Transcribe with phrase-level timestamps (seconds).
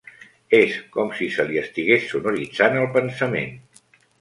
[0.59, 3.55] És com si se li estigués sonoritzant el pensament.